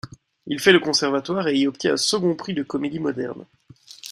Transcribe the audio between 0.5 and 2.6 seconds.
fait le conservatoire et y obtient un second prix